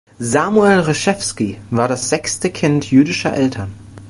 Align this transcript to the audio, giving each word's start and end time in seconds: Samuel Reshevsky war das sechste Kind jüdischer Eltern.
Samuel 0.19 0.79
Reshevsky 0.79 1.57
war 1.69 1.87
das 1.87 2.09
sechste 2.09 2.49
Kind 2.49 2.89
jüdischer 2.89 3.35
Eltern. 3.35 3.71